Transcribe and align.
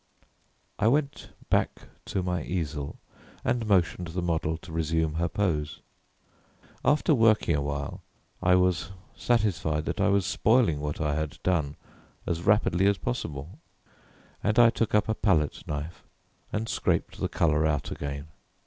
I 0.79 0.87
went 0.87 1.29
back 1.51 1.83
to 2.05 2.23
my 2.23 2.41
easel 2.41 2.97
and 3.45 3.67
motioned 3.67 4.07
the 4.07 4.23
model 4.23 4.57
to 4.57 4.71
resume 4.71 5.13
her 5.13 5.29
pose. 5.29 5.81
After 6.83 7.13
working 7.13 7.55
a 7.55 7.61
while 7.61 8.01
I 8.41 8.55
was 8.55 8.93
satisfied 9.15 9.85
that 9.85 10.01
I 10.01 10.07
was 10.09 10.25
spoiling 10.25 10.79
what 10.79 10.99
I 10.99 11.13
had 11.13 11.37
done 11.43 11.75
as 12.25 12.41
rapidly 12.41 12.87
as 12.87 12.97
possible, 12.97 13.59
and 14.43 14.57
I 14.57 14.71
took 14.71 14.95
up 14.95 15.07
a 15.07 15.13
palette 15.13 15.67
knife 15.67 16.03
and 16.51 16.67
scraped 16.67 17.19
the 17.19 17.29
colour 17.29 17.67
out 17.67 17.91
again. 17.91 18.25